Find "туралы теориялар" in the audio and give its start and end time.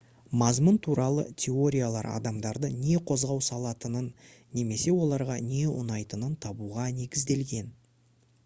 0.85-2.07